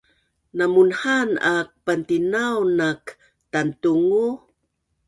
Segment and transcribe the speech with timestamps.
[0.57, 3.03] Namunhaan aak pantinaun naak
[3.51, 4.25] tatungu